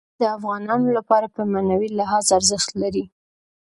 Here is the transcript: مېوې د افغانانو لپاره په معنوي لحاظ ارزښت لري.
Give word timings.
مېوې 0.09 0.19
د 0.21 0.23
افغانانو 0.37 0.89
لپاره 0.97 1.27
په 1.35 1.41
معنوي 1.51 1.89
لحاظ 1.99 2.25
ارزښت 2.37 2.69
لري. 2.81 3.05